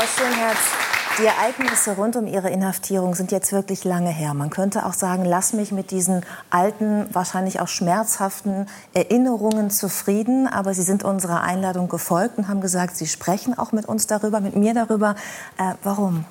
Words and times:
Frau 0.00 0.24
Schönherz, 0.24 0.56
die 1.18 1.26
Ereignisse 1.26 1.94
rund 1.94 2.16
um 2.16 2.26
Ihre 2.26 2.48
Inhaftierung 2.48 3.14
sind 3.14 3.32
jetzt 3.32 3.52
wirklich 3.52 3.84
lange 3.84 4.08
her. 4.08 4.32
Man 4.32 4.48
könnte 4.48 4.86
auch 4.86 4.94
sagen, 4.94 5.26
lass 5.26 5.52
mich 5.52 5.72
mit 5.72 5.90
diesen 5.90 6.24
alten, 6.48 7.06
wahrscheinlich 7.12 7.60
auch 7.60 7.68
schmerzhaften 7.68 8.66
Erinnerungen 8.94 9.68
zufrieden. 9.68 10.48
Aber 10.48 10.72
Sie 10.72 10.80
sind 10.80 11.04
unserer 11.04 11.42
Einladung 11.42 11.90
gefolgt 11.90 12.38
und 12.38 12.48
haben 12.48 12.62
gesagt, 12.62 12.96
Sie 12.96 13.06
sprechen 13.06 13.58
auch 13.58 13.72
mit 13.72 13.84
uns 13.84 14.06
darüber, 14.06 14.40
mit 14.40 14.56
mir 14.56 14.72
darüber. 14.72 15.16
Äh, 15.58 15.74
warum? 15.82 16.24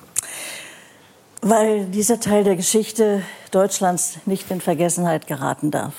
Weil 1.40 1.84
dieser 1.84 2.18
Teil 2.18 2.42
der 2.42 2.56
Geschichte 2.56 3.22
Deutschlands 3.52 4.18
nicht 4.26 4.50
in 4.50 4.60
Vergessenheit 4.60 5.28
geraten 5.28 5.70
darf. 5.70 5.94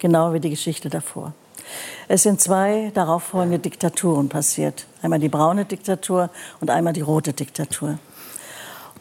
Genau 0.00 0.32
wie 0.32 0.40
die 0.40 0.50
Geschichte 0.50 0.88
davor. 0.90 1.34
Es 2.08 2.22
sind 2.22 2.40
zwei 2.40 2.90
darauffolgende 2.94 3.58
Diktaturen 3.58 4.28
passiert. 4.28 4.86
Einmal 5.02 5.18
die 5.18 5.28
braune 5.28 5.64
Diktatur 5.64 6.30
und 6.60 6.70
einmal 6.70 6.92
die 6.92 7.00
rote 7.00 7.32
Diktatur. 7.32 7.98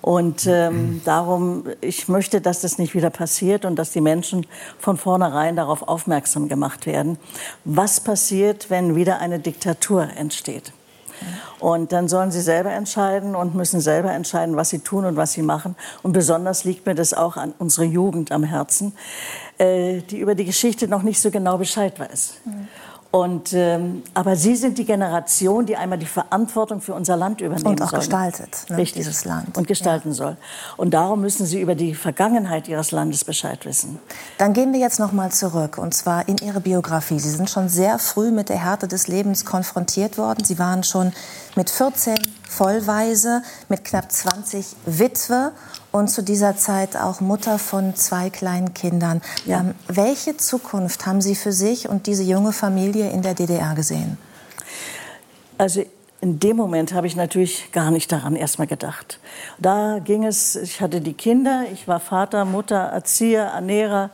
Und 0.02 0.46
ähm, 0.46 1.02
darum, 1.04 1.64
ich 1.82 2.08
möchte, 2.08 2.40
dass 2.40 2.62
das 2.62 2.78
nicht 2.78 2.94
wieder 2.94 3.10
passiert 3.10 3.66
und 3.66 3.76
dass 3.76 3.92
die 3.92 4.02
Menschen 4.02 4.46
von 4.78 4.98
vornherein 4.98 5.56
darauf 5.56 5.88
aufmerksam 5.88 6.48
gemacht 6.48 6.86
werden, 6.86 7.18
was 7.64 8.00
passiert, 8.02 8.70
wenn 8.70 8.96
wieder 8.96 9.20
eine 9.20 9.40
Diktatur 9.40 10.08
entsteht. 10.16 10.74
Und 11.60 11.92
dann 11.92 12.08
sollen 12.08 12.32
sie 12.32 12.42
selber 12.42 12.72
entscheiden 12.72 13.36
und 13.36 13.56
müssen 13.56 13.80
selber 13.80 14.12
entscheiden, 14.12 14.56
was 14.56 14.70
sie 14.70 14.80
tun 14.80 15.06
und 15.06 15.16
was 15.16 15.34
sie 15.34 15.42
machen. 15.42 15.76
Und 16.04 16.14
besonders 16.14 16.64
liegt 16.64 16.86
mir 16.86 16.96
das 16.96 17.14
auch 17.14 17.38
an 17.38 17.54
unsere 17.58 17.86
Jugend 17.86 18.32
am 18.32 18.44
Herzen, 18.44 18.94
äh, 19.58 20.02
die 20.02 20.20
über 20.20 20.36
die 20.36 20.46
Geschichte 20.46 20.88
noch 20.88 21.04
nicht 21.04 21.22
so 21.22 21.32
genau 21.32 21.58
Bescheid 21.58 22.00
weiß. 22.00 22.36
Mhm. 22.46 22.68
Und, 23.16 23.54
ähm, 23.54 24.04
aber 24.14 24.36
Sie 24.36 24.58
sind 24.58 24.78
die 24.78 24.84
Generation, 24.84 25.66
die 25.66 25.78
einmal 25.78 25.98
die 25.98 26.06
Verantwortung 26.06 26.82
für 26.82 26.94
unser 26.94 27.16
Land 27.16 27.40
übernehmen 27.40 27.66
und 27.66 27.82
auch 27.82 27.92
soll. 27.92 28.00
gestaltet, 28.00 28.66
ne, 28.68 28.76
Richtig. 28.76 29.04
dieses 29.04 29.24
Land. 29.24 29.58
Und 29.58 29.70
gestalten 29.70 30.10
ja. 30.10 30.16
soll. 30.16 30.38
Und 30.76 30.94
darum 30.94 31.22
müssen 31.22 31.46
Sie 31.46 31.62
über 31.62 31.76
die 31.76 31.96
Vergangenheit 31.96 32.68
Ihres 32.68 32.92
Landes 32.92 33.24
Bescheid 33.24 33.66
wissen. 33.66 34.00
Dann 34.38 34.52
gehen 34.52 34.74
wir 34.74 34.82
jetzt 34.82 35.00
noch 35.00 35.14
mal 35.14 35.32
zurück, 35.32 35.78
und 35.78 35.94
zwar 35.94 36.28
in 36.28 36.40
Ihre 36.40 36.60
Biografie. 36.60 37.18
Sie 37.18 37.30
sind 37.30 37.50
schon 37.50 37.70
sehr 37.70 38.00
früh 38.00 38.32
mit 38.32 38.50
der 38.50 38.62
Härte 38.62 38.90
des 38.90 39.08
Lebens 39.08 39.46
konfrontiert 39.46 40.18
worden. 40.18 40.44
Sie 40.44 40.60
waren 40.60 40.84
schon 40.84 41.14
mit 41.56 41.70
14 41.70 42.16
Vollweise, 42.50 43.44
mit 43.70 43.86
knapp 43.86 44.12
20 44.12 44.76
Witwe 44.86 45.54
und 45.96 46.10
zu 46.10 46.24
dieser 46.24 46.58
Zeit 46.58 46.98
auch 46.98 47.22
Mutter 47.22 47.58
von 47.58 47.96
zwei 47.96 48.30
kleinen 48.30 48.74
Kindern. 48.74 49.22
Ja. 49.46 49.62
Ähm, 49.62 49.76
welche 49.88 50.36
Zukunft 50.36 51.06
haben 51.06 51.22
Sie 51.22 51.36
für 51.36 51.54
sich 51.54 51.88
und 51.88 52.06
diese 52.08 52.24
junge 52.24 52.52
Familie 52.52 53.10
in 53.12 53.22
der 53.22 53.34
DDR 53.34 53.76
gesehen? 53.76 54.18
Also 55.58 55.86
in 56.20 56.40
dem 56.40 56.58
Moment 56.58 56.94
habe 56.94 57.08
ich 57.08 57.16
natürlich 57.16 57.72
gar 57.72 57.92
nicht 57.92 58.12
daran 58.12 58.36
erstmal 58.36 58.68
gedacht. 58.68 59.20
Da 59.58 60.00
ging 60.00 60.26
es, 60.26 60.58
ich 60.58 60.82
hatte 60.82 61.00
die 61.00 61.14
Kinder, 61.14 61.64
ich 61.72 61.88
war 61.88 62.02
Vater, 62.02 62.44
Mutter, 62.44 62.76
Erzieher, 62.76 63.46
Ernährer, 63.46 64.10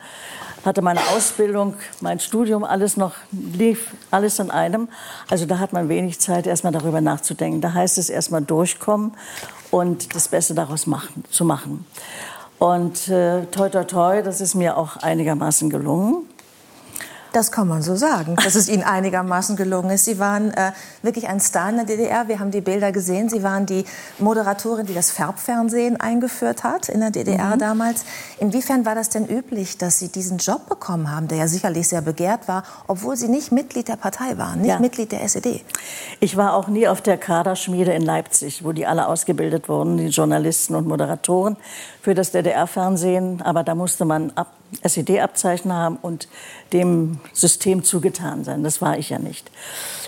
hatte 0.66 0.82
meine 0.82 1.00
Ausbildung, 1.16 1.76
mein 2.02 2.20
Studium, 2.20 2.64
alles 2.64 2.98
noch 2.98 3.14
lief, 3.32 3.94
alles 4.12 4.40
in 4.40 4.52
einem. 4.52 4.90
Also 5.30 5.46
da 5.46 5.60
hat 5.60 5.74
man 5.74 5.90
wenig 5.90 6.20
Zeit, 6.20 6.48
erstmal 6.48 6.74
darüber 6.74 7.02
nachzudenken. 7.02 7.62
Da 7.62 7.74
heißt 7.74 7.98
es 7.98 8.10
erstmal 8.10 8.42
durchkommen 8.42 9.14
und 9.72 10.16
das 10.16 10.28
Beste 10.28 10.54
daraus 10.54 10.88
machen, 10.88 11.24
zu 11.30 11.46
machen. 11.46 11.86
Und 12.60 13.08
äh, 13.08 13.46
toi, 13.48 13.70
toi, 13.70 13.84
toi, 13.86 14.22
das 14.22 14.40
ist 14.40 14.54
mir 14.54 14.78
auch 14.78 14.98
einigermaßen 14.98 15.70
gelungen. 15.70 16.28
Das 17.34 17.52
kann 17.52 17.68
man 17.68 17.82
so 17.82 17.96
sagen, 17.96 18.36
dass 18.44 18.56
es 18.56 18.68
Ihnen 18.68 18.84
einigermaßen 18.84 19.56
gelungen 19.56 19.92
ist. 19.92 20.04
Sie 20.04 20.20
waren 20.20 20.52
äh, 20.52 20.74
wirklich 21.02 21.30
ein 21.30 21.40
Star 21.40 21.70
in 21.70 21.78
der 21.78 21.86
DDR. 21.86 22.28
Wir 22.28 22.40
haben 22.40 22.52
die 22.52 22.60
Bilder 22.60 22.92
gesehen. 22.92 23.30
Sie 23.30 23.42
waren 23.42 23.66
die 23.66 23.86
Moderatorin, 24.20 24.86
die 24.86 24.94
das 24.94 25.12
Farbfernsehen 25.12 26.00
eingeführt 26.00 26.66
hat 26.66 26.90
in 26.90 27.00
der 27.00 27.12
DDR 27.12 27.56
mhm. 27.56 27.60
damals. 27.60 28.04
Inwiefern 28.40 28.86
war 28.86 28.96
das 28.96 29.08
denn 29.08 29.26
üblich, 29.26 29.78
dass 29.78 30.00
Sie 30.00 30.10
diesen 30.10 30.40
Job 30.40 30.68
bekommen 30.68 31.10
haben, 31.10 31.30
der 31.30 31.38
ja 31.38 31.48
sicherlich 31.48 31.88
sehr 31.88 32.02
begehrt 32.02 32.50
war, 32.50 32.64
obwohl 32.88 33.16
Sie 33.16 33.30
nicht 33.30 33.54
Mitglied 33.54 33.88
der 33.88 33.96
Partei 33.96 34.38
waren, 34.38 34.60
nicht 34.60 34.70
ja. 34.70 34.80
Mitglied 34.80 35.14
der 35.14 35.24
SED? 35.24 35.64
Ich 36.20 36.36
war 36.36 36.54
auch 36.54 36.68
nie 36.68 36.88
auf 36.90 37.02
der 37.02 37.18
Kaderschmiede 37.18 37.94
in 37.94 38.02
Leipzig, 38.02 38.66
wo 38.66 38.74
die 38.74 38.86
alle 38.86 39.08
ausgebildet 39.08 39.70
wurden, 39.70 39.98
die 39.98 40.08
Journalisten 40.08 40.76
und 40.76 40.86
Moderatoren 40.86 41.56
für 42.02 42.14
das 42.14 42.32
DDR-Fernsehen. 42.32 43.42
Aber 43.42 43.64
da 43.64 43.74
musste 43.74 44.04
man 44.04 44.32
ab 44.32 44.48
SED-Abzeichen 44.84 45.74
haben 45.74 45.98
und 45.98 46.28
dem 46.74 47.20
System 47.34 47.84
zugetan 47.84 48.44
sein. 48.44 48.64
Das 48.64 48.82
war 48.82 48.98
ich 48.98 49.10
ja 49.10 49.20
nicht. 49.20 49.52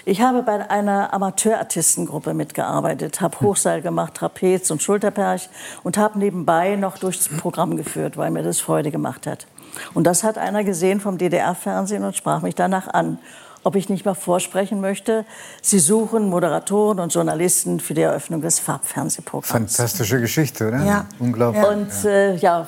Ich 0.05 0.21
habe 0.21 0.43
bei 0.43 0.69
einer 0.69 1.13
Amateurartistengruppe 1.13 2.33
mitgearbeitet, 2.33 3.21
habe 3.21 3.39
Hochseil 3.39 3.81
gemacht, 3.81 4.15
Trapez 4.15 4.69
und 4.71 4.81
Schulterperch 4.81 5.49
und 5.83 5.97
habe 5.97 6.19
nebenbei 6.19 6.75
noch 6.75 6.97
durchs 6.97 7.29
Programm 7.29 7.77
geführt, 7.77 8.17
weil 8.17 8.31
mir 8.31 8.43
das 8.43 8.59
Freude 8.59 8.91
gemacht 8.91 9.27
hat. 9.27 9.47
Und 9.93 10.05
das 10.05 10.23
hat 10.23 10.37
einer 10.37 10.63
gesehen 10.63 10.99
vom 10.99 11.17
DDR-Fernsehen 11.17 12.03
und 12.03 12.15
sprach 12.15 12.41
mich 12.41 12.55
danach 12.55 12.87
an 12.87 13.17
ob 13.63 13.75
ich 13.75 13.89
nicht 13.89 14.05
mal 14.05 14.13
vorsprechen 14.13 14.81
möchte. 14.81 15.25
Sie 15.61 15.79
suchen 15.79 16.29
Moderatoren 16.29 16.99
und 16.99 17.13
Journalisten 17.13 17.79
für 17.79 17.93
die 17.93 18.01
Eröffnung 18.01 18.41
des 18.41 18.59
Farbfernsehprogramms. 18.59 19.75
Fantastische 19.75 20.19
Geschichte, 20.19 20.67
oder? 20.67 20.83
Ja. 20.83 21.05
Unglaublich. 21.19 21.65
Und 21.65 22.05
äh, 22.05 22.35
ja, 22.35 22.67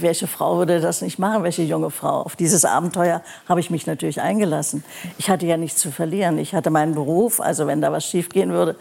welche 0.00 0.26
Frau 0.26 0.58
würde 0.58 0.80
das 0.80 1.02
nicht 1.02 1.18
machen, 1.18 1.42
welche 1.42 1.62
junge 1.62 1.90
Frau? 1.90 2.22
Auf 2.22 2.36
dieses 2.36 2.64
Abenteuer 2.64 3.22
habe 3.48 3.60
ich 3.60 3.70
mich 3.70 3.86
natürlich 3.86 4.20
eingelassen. 4.20 4.84
Ich 5.18 5.30
hatte 5.30 5.46
ja 5.46 5.56
nichts 5.56 5.80
zu 5.80 5.90
verlieren. 5.90 6.38
Ich 6.38 6.54
hatte 6.54 6.70
meinen 6.70 6.94
Beruf, 6.94 7.40
also 7.40 7.66
wenn 7.66 7.80
da 7.80 7.92
was 7.92 8.04
schiefgehen 8.04 8.52
würde, 8.52 8.76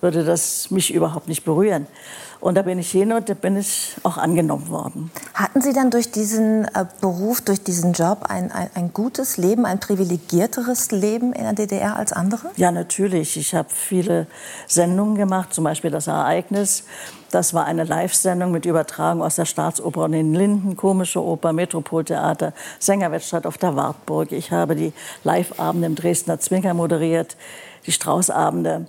würde 0.00 0.24
das 0.24 0.70
mich 0.70 0.92
überhaupt 0.92 1.28
nicht 1.28 1.44
berühren. 1.44 1.86
Und 2.40 2.54
da 2.54 2.62
bin 2.62 2.78
ich 2.78 2.90
hin 2.90 3.12
und 3.12 3.28
da 3.28 3.34
bin 3.34 3.56
ich 3.56 3.96
auch 4.04 4.16
angenommen 4.16 4.68
worden. 4.68 5.10
Hatten 5.34 5.60
Sie 5.60 5.72
dann 5.72 5.90
durch 5.90 6.12
diesen 6.12 6.66
äh, 6.66 6.84
Beruf, 7.00 7.40
durch 7.40 7.62
diesen 7.62 7.94
Job 7.94 8.26
ein, 8.28 8.52
ein, 8.52 8.70
ein, 8.74 8.92
gutes 8.92 9.38
Leben, 9.38 9.66
ein 9.66 9.80
privilegierteres 9.80 10.92
Leben 10.92 11.32
in 11.32 11.42
der 11.42 11.52
DDR 11.54 11.96
als 11.96 12.12
andere? 12.12 12.50
Ja, 12.56 12.70
natürlich. 12.70 13.36
Ich 13.36 13.54
habe 13.54 13.68
viele 13.70 14.28
Sendungen 14.68 15.16
gemacht, 15.16 15.52
zum 15.52 15.64
Beispiel 15.64 15.90
das 15.90 16.06
Ereignis. 16.06 16.84
Das 17.30 17.54
war 17.54 17.66
eine 17.66 17.84
Live-Sendung 17.84 18.52
mit 18.52 18.66
Übertragung 18.66 19.20
aus 19.20 19.34
der 19.34 19.44
Staatsoper 19.44 20.04
und 20.04 20.12
den 20.12 20.32
Linden, 20.32 20.76
Komische 20.76 21.22
Oper, 21.22 21.52
Metropoltheater, 21.52 22.52
Sängerwettstadt 22.78 23.46
auf 23.46 23.58
der 23.58 23.74
Wartburg. 23.74 24.30
Ich 24.30 24.52
habe 24.52 24.76
die 24.76 24.92
Live-Abende 25.24 25.88
im 25.88 25.94
Dresdner 25.96 26.38
Zwinker 26.38 26.72
moderiert, 26.72 27.36
die 27.84 27.92
Straußabende. 27.92 28.86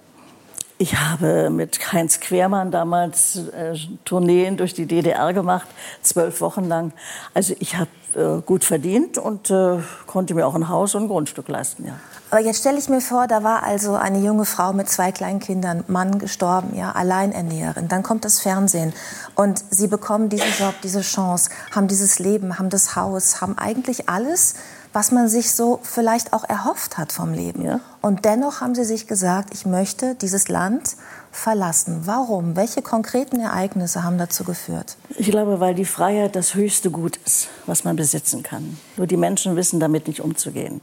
Ich 0.81 0.95
habe 0.95 1.49
mit 1.49 1.91
Heinz 1.91 2.21
Quermann 2.21 2.71
damals 2.71 3.35
äh, 3.49 3.75
Tourneen 4.05 4.55
durch 4.55 4.73
die 4.73 4.85
DDR 4.85 5.33
gemacht, 5.33 5.67
zwölf 6.01 6.39
Wochen 6.39 6.63
lang. 6.63 6.93
Also 7.33 7.53
ich 7.59 7.75
habe 7.75 7.89
äh, 8.15 8.41
gut 8.41 8.63
verdient 8.63 9.17
und 9.17 9.51
äh, 9.51 9.79
konnte 10.07 10.35
mir 10.35 10.47
auch 10.47 10.55
ein 10.55 10.69
Haus 10.69 10.95
und 10.95 11.03
ein 11.03 11.07
Grundstück 11.09 11.49
leisten. 11.49 11.85
Ja. 11.85 11.99
Aber 12.31 12.39
jetzt 12.39 12.61
stelle 12.61 12.77
ich 12.77 12.87
mir 12.87 13.01
vor, 13.01 13.27
da 13.27 13.43
war 13.43 13.63
also 13.63 13.95
eine 13.95 14.19
junge 14.19 14.45
Frau 14.45 14.71
mit 14.71 14.89
zwei 14.89 15.11
kleinen 15.11 15.41
Kindern, 15.41 15.83
Mann 15.87 16.17
gestorben, 16.17 16.73
ja, 16.73 16.93
Alleinernährerin. 16.93 17.89
Dann 17.89 18.01
kommt 18.01 18.23
das 18.23 18.39
Fernsehen 18.39 18.93
und 19.35 19.61
sie 19.69 19.87
bekommen 19.87 20.29
diesen 20.29 20.47
Job, 20.57 20.75
diese 20.81 21.01
Chance, 21.01 21.49
haben 21.75 21.89
dieses 21.89 22.19
Leben, 22.19 22.57
haben 22.57 22.69
das 22.69 22.95
Haus, 22.95 23.41
haben 23.41 23.57
eigentlich 23.57 24.07
alles, 24.07 24.55
was 24.93 25.11
man 25.11 25.29
sich 25.29 25.51
so 25.51 25.79
vielleicht 25.83 26.33
auch 26.33 26.43
erhofft 26.43 26.97
hat 26.97 27.11
vom 27.11 27.33
Leben. 27.33 27.63
Ja. 27.63 27.79
Und 28.01 28.25
dennoch 28.25 28.61
haben 28.61 28.73
Sie 28.73 28.85
sich 28.85 29.07
gesagt, 29.07 29.53
ich 29.53 29.65
möchte 29.65 30.15
dieses 30.15 30.47
Land 30.47 30.95
verlassen. 31.31 32.01
Warum? 32.05 32.55
Welche 32.55 32.81
konkreten 32.81 33.39
Ereignisse 33.39 34.03
haben 34.03 34.17
dazu 34.17 34.43
geführt? 34.43 34.97
Ich 35.17 35.29
glaube, 35.29 35.59
weil 35.59 35.75
die 35.75 35.85
Freiheit 35.85 36.35
das 36.35 36.55
höchste 36.55 36.89
Gut 36.89 37.17
ist, 37.25 37.49
was 37.67 37.83
man 37.83 37.95
besitzen 37.95 38.41
kann. 38.41 38.77
Nur 38.97 39.05
die 39.05 39.17
Menschen 39.17 39.55
wissen 39.55 39.79
damit 39.79 40.07
nicht 40.07 40.21
umzugehen. 40.21 40.81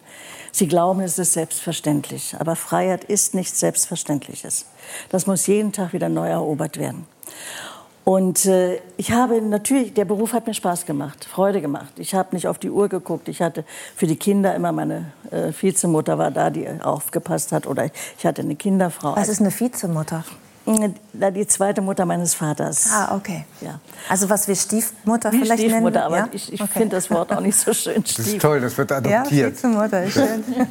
Sie 0.52 0.68
glauben, 0.68 1.00
es 1.00 1.18
ist 1.18 1.32
selbstverständlich. 1.32 2.36
Aber 2.38 2.54
Freiheit 2.54 3.04
ist 3.04 3.34
nichts 3.34 3.60
Selbstverständliches. 3.60 4.66
Das 5.10 5.26
muss 5.26 5.46
jeden 5.46 5.72
Tag 5.72 5.92
wieder 5.92 6.08
neu 6.08 6.28
erobert 6.28 6.78
werden. 6.78 7.06
Und 8.08 8.46
äh, 8.46 8.78
ich 8.96 9.10
habe 9.10 9.42
natürlich, 9.42 9.92
der 9.92 10.04
Beruf 10.04 10.32
hat 10.32 10.46
mir 10.46 10.54
Spaß 10.54 10.86
gemacht, 10.86 11.24
Freude 11.24 11.60
gemacht. 11.60 11.94
Ich 11.96 12.14
habe 12.14 12.36
nicht 12.36 12.46
auf 12.46 12.56
die 12.56 12.70
Uhr 12.70 12.88
geguckt. 12.88 13.26
Ich 13.26 13.42
hatte 13.42 13.64
für 13.96 14.06
die 14.06 14.14
Kinder 14.14 14.54
immer 14.54 14.70
meine 14.70 15.06
äh, 15.32 15.50
Vizemutter 15.50 16.16
war 16.16 16.30
da, 16.30 16.50
die 16.50 16.68
aufgepasst 16.68 17.50
hat. 17.50 17.66
Oder 17.66 17.90
ich 18.16 18.24
hatte 18.24 18.42
eine 18.42 18.54
Kinderfrau. 18.54 19.16
Was 19.16 19.28
ist 19.28 19.40
eine 19.40 19.50
Vizemutter? 19.50 20.22
Die 20.66 21.46
zweite 21.48 21.80
Mutter 21.80 22.06
meines 22.06 22.34
Vaters. 22.34 22.90
Ah, 22.92 23.16
okay. 23.16 23.44
Ja. 23.60 23.80
Also 24.08 24.30
was 24.30 24.46
wir 24.46 24.54
Stiefmutter 24.54 25.32
wie 25.32 25.38
vielleicht 25.38 25.62
Stiefmutter, 25.64 25.90
nennen? 25.90 25.96
aber 25.96 26.16
ja? 26.16 26.28
ich, 26.30 26.52
ich 26.52 26.60
okay. 26.60 26.70
finde 26.74 26.96
das 26.96 27.10
Wort 27.10 27.32
auch 27.32 27.40
nicht 27.40 27.58
so 27.58 27.72
schön. 27.72 28.06
Stief. 28.06 28.16
Das 28.16 28.26
ist 28.28 28.40
toll, 28.40 28.60
das 28.60 28.78
wird 28.78 28.92
adoptiert. 28.92 29.32
Ja, 29.32 29.46
Vizemutter 29.48 30.04
ist 30.04 30.12
schön. 30.14 30.44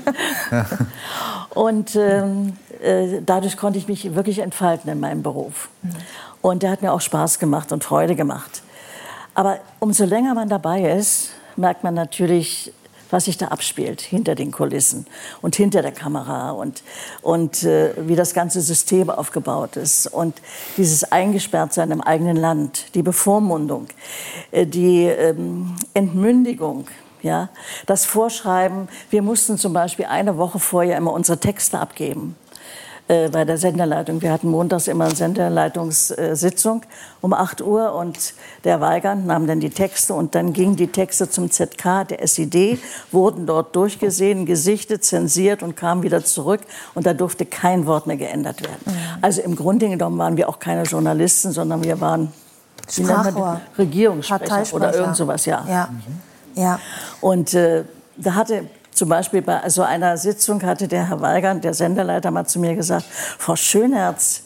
Und 1.49 1.95
ähm, 1.97 2.53
äh, 2.81 3.21
dadurch 3.25 3.57
konnte 3.57 3.79
ich 3.79 3.87
mich 3.87 4.15
wirklich 4.15 4.39
entfalten 4.39 4.89
in 4.91 4.99
meinem 4.99 5.23
Beruf. 5.23 5.69
Und 6.41 6.63
der 6.63 6.71
hat 6.71 6.81
mir 6.81 6.93
auch 6.93 7.01
Spaß 7.01 7.39
gemacht 7.39 7.71
und 7.71 7.83
Freude 7.83 8.15
gemacht. 8.15 8.61
Aber 9.33 9.59
umso 9.79 10.05
länger 10.05 10.33
man 10.33 10.47
dabei 10.47 10.91
ist, 10.91 11.31
merkt 11.55 11.83
man 11.83 11.93
natürlich, 11.93 12.71
was 13.11 13.25
sich 13.25 13.37
da 13.37 13.47
abspielt 13.47 14.01
hinter 14.01 14.35
den 14.35 14.51
Kulissen 14.51 15.05
und 15.41 15.55
hinter 15.55 15.81
der 15.81 15.91
Kamera 15.91 16.51
und, 16.51 16.83
und 17.21 17.63
äh, 17.63 17.93
wie 18.07 18.15
das 18.15 18.33
ganze 18.33 18.61
System 18.61 19.09
aufgebaut 19.09 19.75
ist 19.77 20.07
und 20.07 20.35
dieses 20.77 21.11
Eingesperrtsein 21.11 21.91
im 21.91 22.01
eigenen 22.01 22.35
Land, 22.35 22.95
die 22.95 23.03
Bevormundung, 23.03 23.87
äh, 24.51 24.65
die 24.65 25.03
ähm, 25.03 25.75
Entmündigung, 25.93 26.87
ja, 27.21 27.49
das 27.85 28.05
Vorschreiben. 28.05 28.87
Wir 29.09 29.21
mussten 29.21 29.57
zum 29.57 29.73
Beispiel 29.73 30.05
eine 30.05 30.37
Woche 30.37 30.59
vorher 30.59 30.97
immer 30.97 31.13
unsere 31.13 31.39
Texte 31.39 31.79
abgeben 31.79 32.35
äh, 33.07 33.29
bei 33.29 33.45
der 33.45 33.57
Senderleitung. 33.57 34.21
Wir 34.21 34.31
hatten 34.31 34.49
montags 34.49 34.87
immer 34.87 35.05
eine 35.05 35.15
Senderleitungssitzung 35.15 36.81
um 37.21 37.33
8 37.33 37.61
Uhr 37.61 37.93
und 37.93 38.33
der 38.63 38.81
Weigand 38.81 39.27
nahm 39.27 39.45
dann 39.45 39.59
die 39.59 39.69
Texte 39.69 40.13
und 40.15 40.33
dann 40.33 40.53
gingen 40.53 40.75
die 40.75 40.87
Texte 40.87 41.29
zum 41.29 41.51
ZK 41.51 42.07
der 42.09 42.23
SED, 42.23 42.79
wurden 43.11 43.45
dort 43.45 43.75
durchgesehen, 43.75 44.45
gesichtet, 44.45 45.03
zensiert 45.03 45.61
und 45.61 45.77
kamen 45.77 46.01
wieder 46.01 46.23
zurück 46.25 46.61
und 46.95 47.05
da 47.05 47.13
durfte 47.13 47.45
kein 47.45 47.85
Wort 47.85 48.07
mehr 48.07 48.17
geändert 48.17 48.63
werden. 48.63 48.81
Mhm. 48.85 48.91
Also 49.21 49.41
im 49.41 49.55
Grunde 49.55 49.87
genommen 49.87 50.17
waren 50.17 50.35
wir 50.35 50.49
auch 50.49 50.57
keine 50.57 50.83
Journalisten, 50.83 51.51
sondern 51.51 51.83
wir 51.83 52.01
waren 52.01 52.33
Sprachrohr. 52.89 53.61
Regierungssprecher 53.77 54.75
oder 54.75 54.95
irgend 54.95 55.15
sowas, 55.15 55.45
ja. 55.45 55.63
ja. 55.67 55.89
Ja. 56.55 56.79
Und 57.21 57.53
äh, 57.53 57.83
da 58.17 58.33
hatte 58.33 58.65
zum 58.95 59.09
Beispiel 59.09 59.41
bei 59.41 59.69
so 59.69 59.83
einer 59.83 60.17
Sitzung 60.17 60.63
hatte 60.63 60.87
der 60.87 61.09
Herr 61.09 61.21
Weigand, 61.21 61.63
der 61.63 61.73
Senderleiter, 61.73 62.31
mal 62.31 62.45
zu 62.45 62.59
mir 62.59 62.75
gesagt, 62.75 63.05
Frau 63.37 63.55
Schönherz, 63.55 64.43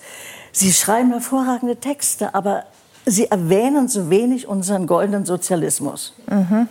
Sie 0.51 0.73
schreiben 0.73 1.11
hervorragende 1.11 1.75
Texte, 1.75 2.33
aber 2.33 2.63
Sie 3.05 3.29
erwähnen 3.29 3.87
so 3.87 4.09
wenig 4.09 4.47
unseren 4.47 4.87
goldenen 4.87 5.25
Sozialismus. 5.25 6.15
Mhm. 6.27 6.67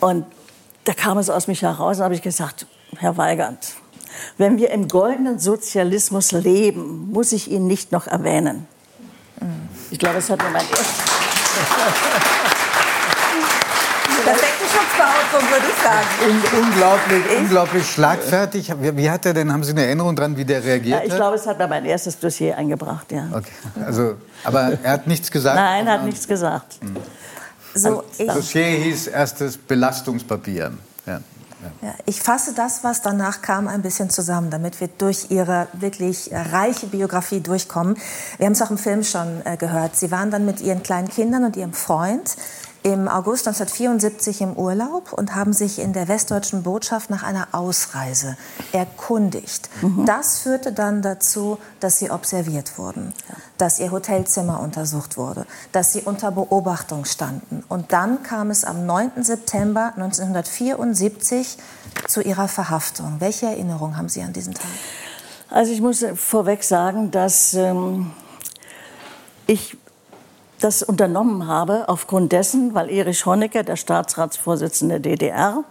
Und 0.00 0.26
da 0.84 0.92
kam 0.92 1.18
es 1.18 1.30
aus 1.30 1.48
mich 1.48 1.62
heraus, 1.62 1.98
da 1.98 2.04
habe 2.04 2.14
ich 2.14 2.22
gesagt, 2.22 2.66
Herr 2.98 3.16
Weigand, 3.16 3.74
wenn 4.36 4.58
wir 4.58 4.70
im 4.70 4.88
goldenen 4.88 5.38
Sozialismus 5.38 6.32
leben, 6.32 7.10
muss 7.10 7.32
ich 7.32 7.50
ihn 7.50 7.66
nicht 7.66 7.92
noch 7.92 8.06
erwähnen. 8.06 8.66
Mhm. 9.40 9.68
Ich 9.90 9.98
glaube, 9.98 10.18
es 10.18 10.28
hat 10.28 10.42
mir 10.42 10.50
mein 10.50 10.66
Perfekte 14.24 14.64
Schutzbehauptung, 14.64 15.50
würde 15.50 15.66
ich 15.68 15.82
sagen. 15.82 16.06
Un 16.28 16.64
unglaublich, 16.64 17.22
ich? 17.30 17.38
unglaublich 17.38 17.90
schlagfertig. 17.90 18.72
Wie, 18.80 18.96
wie, 18.96 19.10
hat 19.10 19.26
er 19.26 19.34
denn, 19.34 19.52
haben 19.52 19.64
Sie 19.64 19.72
eine 19.72 19.84
Erinnerung 19.84 20.14
dran, 20.14 20.36
wie 20.36 20.44
der 20.44 20.62
reagiert 20.62 21.00
hat? 21.00 21.06
Ja, 21.06 21.12
ich 21.12 21.16
glaube, 21.16 21.36
es 21.36 21.46
hat 21.46 21.58
mir 21.58 21.68
mein 21.68 21.84
erstes 21.84 22.18
Dossier 22.18 22.56
eingebracht, 22.56 23.10
ja. 23.12 23.28
Okay, 23.32 23.52
also, 23.84 24.16
aber 24.44 24.78
er 24.82 24.92
hat 24.92 25.06
nichts 25.06 25.30
gesagt? 25.30 25.56
Nein, 25.56 25.86
er 25.86 25.94
hat 25.94 26.04
nichts 26.04 26.26
gesagt. 26.28 26.74
Hm. 26.80 26.96
So, 27.74 28.04
also, 28.18 28.34
Dossier 28.34 28.66
hieß 28.66 29.08
erstes 29.08 29.56
Belastungspapier. 29.56 30.72
Ja. 31.06 31.20
Ja, 31.80 31.94
ich 32.06 32.20
fasse 32.20 32.54
das, 32.54 32.82
was 32.82 33.02
danach 33.02 33.40
kam, 33.40 33.68
ein 33.68 33.82
bisschen 33.82 34.10
zusammen, 34.10 34.50
damit 34.50 34.80
wir 34.80 34.88
durch 34.88 35.30
Ihre 35.30 35.68
wirklich 35.72 36.30
reiche 36.32 36.86
Biografie 36.86 37.40
durchkommen. 37.40 37.96
Wir 38.38 38.46
haben 38.46 38.52
es 38.52 38.62
auch 38.62 38.70
im 38.70 38.78
Film 38.78 39.04
schon 39.04 39.42
äh, 39.44 39.56
gehört. 39.56 39.96
Sie 39.96 40.10
waren 40.10 40.30
dann 40.30 40.44
mit 40.44 40.60
Ihren 40.60 40.82
kleinen 40.82 41.08
Kindern 41.08 41.44
und 41.44 41.56
Ihrem 41.56 41.72
Freund 41.72 42.36
im 42.82 43.06
August 43.06 43.46
1974 43.46 44.40
im 44.40 44.54
Urlaub 44.54 45.12
und 45.12 45.34
haben 45.34 45.52
sich 45.52 45.78
in 45.78 45.92
der 45.92 46.08
westdeutschen 46.08 46.62
Botschaft 46.64 47.10
nach 47.10 47.22
einer 47.22 47.48
Ausreise 47.52 48.36
erkundigt. 48.72 49.68
Mhm. 49.82 50.04
Das 50.04 50.40
führte 50.40 50.72
dann 50.72 51.00
dazu, 51.00 51.58
dass 51.80 51.98
sie 51.98 52.10
observiert 52.10 52.78
wurden, 52.78 53.14
ja. 53.28 53.36
dass 53.58 53.78
ihr 53.78 53.92
Hotelzimmer 53.92 54.60
untersucht 54.60 55.16
wurde, 55.16 55.46
dass 55.70 55.92
sie 55.92 56.02
unter 56.02 56.32
Beobachtung 56.32 57.04
standen. 57.04 57.62
Und 57.68 57.92
dann 57.92 58.22
kam 58.22 58.50
es 58.50 58.64
am 58.64 58.84
9. 58.84 59.22
September 59.22 59.92
1974 59.96 61.58
zu 62.08 62.20
ihrer 62.20 62.48
Verhaftung. 62.48 63.16
Welche 63.20 63.46
Erinnerung 63.46 63.96
haben 63.96 64.08
Sie 64.08 64.22
an 64.22 64.32
diesen 64.32 64.54
Tag? 64.54 64.66
Also 65.50 65.72
ich 65.72 65.80
muss 65.80 66.04
vorweg 66.14 66.64
sagen, 66.64 67.10
dass 67.10 67.54
ähm, 67.54 68.10
ich 69.46 69.76
das 70.62 70.82
unternommen 70.82 71.46
habe, 71.46 71.88
aufgrund 71.88 72.32
dessen, 72.32 72.74
weil 72.74 72.90
Erich 72.90 73.26
Honecker, 73.26 73.62
der 73.62 73.76
Staatsratsvorsitzende 73.76 75.00
der 75.00 75.16
DDR, 75.16 75.64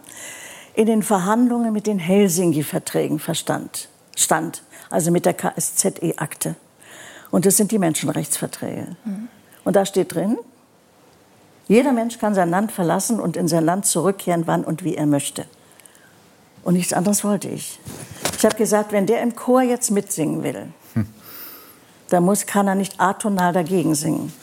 in 0.74 0.86
den 0.86 1.04
Verhandlungen 1.04 1.74
mit 1.74 1.88
den 1.88 2.00
Helsinki-Verträgen 2.00 3.20
verstand, 3.20 3.90
stand, 4.16 4.64
also 4.90 5.12
mit 5.12 5.26
der 5.26 5.34
KSZE-Akte. 5.34 6.56
Und 7.30 7.46
das 7.46 7.58
sind 7.58 7.72
die 7.72 7.80
Menschenrechtsverträge. 7.80 8.96
Mhm. 9.04 9.28
Und 9.64 9.76
da 9.76 9.86
steht 9.86 10.14
drin, 10.14 10.38
jeder 11.68 11.94
Mensch 11.94 12.20
kann 12.20 12.36
sein 12.36 12.50
Land 12.50 12.72
verlassen 12.72 13.20
und 13.20 13.38
in 13.38 13.48
sein 13.48 13.64
Land 13.64 13.86
zurückkehren, 13.86 14.48
wann 14.48 14.64
und 14.64 14.84
wie 14.84 14.96
er 14.96 15.06
möchte. 15.06 15.46
Und 16.64 16.74
nichts 16.74 16.94
anderes 16.94 17.24
wollte 17.24 17.48
ich. 17.48 17.80
Ich 18.38 18.46
habe 18.46 18.56
gesagt, 18.56 18.92
wenn 18.92 19.06
der 19.06 19.22
im 19.22 19.36
Chor 19.36 19.62
jetzt 19.62 19.92
mitsingen 19.92 20.44
will, 20.44 20.68
da 22.12 22.20
muss, 22.20 22.46
kann 22.46 22.68
er 22.68 22.76
nicht 22.76 23.00
atonal 23.00 23.54
dagegen 23.54 23.96
singen. 23.96 24.34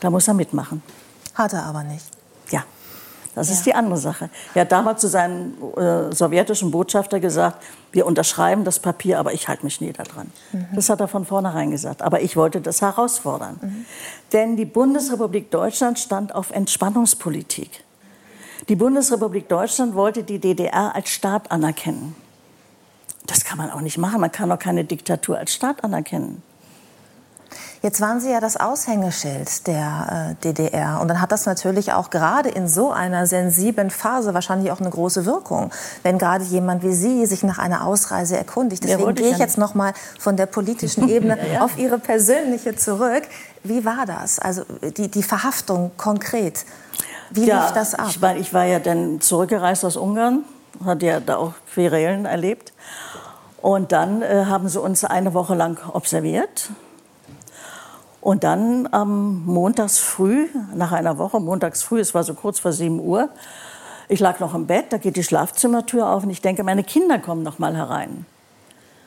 Da 0.00 0.10
muss 0.10 0.28
er 0.28 0.34
mitmachen. 0.34 0.82
Hat 1.34 1.54
er 1.54 1.64
aber 1.64 1.82
nicht. 1.82 2.04
Ja, 2.50 2.64
das 3.34 3.48
ja. 3.48 3.54
ist 3.54 3.64
die 3.64 3.74
andere 3.74 3.96
Sache. 3.96 4.28
Er 4.54 4.62
hat 4.62 4.72
damals 4.72 5.00
zu 5.00 5.08
seinem 5.08 5.54
äh, 5.74 6.14
sowjetischen 6.14 6.70
Botschafter 6.70 7.20
gesagt, 7.20 7.64
wir 7.92 8.04
unterschreiben 8.04 8.64
das 8.64 8.78
Papier, 8.78 9.18
aber 9.18 9.32
ich 9.32 9.48
halte 9.48 9.64
mich 9.64 9.80
nie 9.80 9.94
daran. 9.94 10.30
Mhm. 10.52 10.66
Das 10.74 10.90
hat 10.90 11.00
er 11.00 11.08
von 11.08 11.24
vornherein 11.24 11.70
gesagt. 11.70 12.02
Aber 12.02 12.20
ich 12.20 12.36
wollte 12.36 12.60
das 12.60 12.82
herausfordern. 12.82 13.58
Mhm. 13.62 13.86
Denn 14.34 14.56
die 14.56 14.66
Bundesrepublik 14.66 15.50
Deutschland 15.50 15.98
stand 15.98 16.34
auf 16.34 16.50
Entspannungspolitik. 16.50 17.84
Die 18.68 18.76
Bundesrepublik 18.76 19.48
Deutschland 19.48 19.94
wollte 19.94 20.24
die 20.24 20.38
DDR 20.38 20.94
als 20.94 21.08
Staat 21.08 21.50
anerkennen. 21.50 22.14
Das 23.26 23.44
kann 23.44 23.56
man 23.56 23.70
auch 23.70 23.80
nicht 23.80 23.96
machen. 23.96 24.20
Man 24.20 24.30
kann 24.30 24.52
auch 24.52 24.58
keine 24.58 24.84
Diktatur 24.84 25.38
als 25.38 25.54
Staat 25.54 25.82
anerkennen. 25.82 26.42
Jetzt 27.84 28.00
waren 28.00 28.18
Sie 28.18 28.30
ja 28.30 28.40
das 28.40 28.56
Aushängeschild 28.56 29.66
der 29.66 30.36
äh, 30.40 30.42
DDR. 30.42 31.00
Und 31.02 31.08
dann 31.08 31.20
hat 31.20 31.32
das 31.32 31.44
natürlich 31.44 31.92
auch 31.92 32.08
gerade 32.08 32.48
in 32.48 32.66
so 32.66 32.90
einer 32.90 33.26
sensiblen 33.26 33.90
Phase 33.90 34.32
wahrscheinlich 34.32 34.72
auch 34.72 34.80
eine 34.80 34.88
große 34.88 35.26
Wirkung, 35.26 35.70
wenn 36.02 36.16
gerade 36.16 36.44
jemand 36.44 36.82
wie 36.82 36.94
Sie 36.94 37.26
sich 37.26 37.42
nach 37.42 37.58
einer 37.58 37.86
Ausreise 37.86 38.38
erkundigt. 38.38 38.84
Deswegen 38.84 39.14
gehe 39.14 39.28
ich 39.28 39.36
jetzt 39.36 39.58
noch 39.58 39.74
mal 39.74 39.92
von 40.18 40.38
der 40.38 40.46
politischen 40.46 41.06
Ebene 41.10 41.36
ja, 41.36 41.52
ja. 41.52 41.60
auf 41.60 41.76
Ihre 41.76 41.98
persönliche 41.98 42.74
zurück. 42.74 43.24
Wie 43.64 43.84
war 43.84 44.06
das? 44.06 44.38
Also 44.38 44.62
die, 44.96 45.08
die 45.08 45.22
Verhaftung 45.22 45.90
konkret. 45.98 46.64
Wie 47.28 47.44
ja, 47.44 47.64
lief 47.64 47.72
das 47.72 47.94
ab? 47.94 48.06
Ich, 48.08 48.18
mein, 48.18 48.38
ich 48.38 48.54
war 48.54 48.64
ja 48.64 48.78
dann 48.78 49.20
zurückgereist 49.20 49.84
aus 49.84 49.98
Ungarn, 49.98 50.44
hatte 50.86 51.04
ja 51.04 51.20
da 51.20 51.36
auch 51.36 51.52
Querelen 51.74 52.24
erlebt. 52.24 52.72
Und 53.60 53.92
dann 53.92 54.22
äh, 54.22 54.46
haben 54.46 54.70
sie 54.70 54.80
uns 54.80 55.04
eine 55.04 55.34
Woche 55.34 55.54
lang 55.54 55.78
observiert 55.92 56.70
und 58.24 58.42
dann 58.42 58.88
am 58.90 59.44
montags 59.44 59.98
früh, 59.98 60.48
nach 60.74 60.92
einer 60.92 61.18
Woche, 61.18 61.40
montags 61.40 61.82
früh, 61.82 62.00
es 62.00 62.14
war 62.14 62.24
so 62.24 62.32
kurz 62.32 62.58
vor 62.58 62.72
7 62.72 62.98
Uhr, 62.98 63.28
ich 64.08 64.18
lag 64.18 64.40
noch 64.40 64.54
im 64.54 64.66
Bett, 64.66 64.86
da 64.88 64.96
geht 64.96 65.16
die 65.16 65.22
Schlafzimmertür 65.22 66.08
auf 66.08 66.24
und 66.24 66.30
ich 66.30 66.40
denke, 66.40 66.64
meine 66.64 66.84
Kinder 66.84 67.18
kommen 67.18 67.42
noch 67.42 67.58
mal 67.58 67.76
herein. 67.76 68.24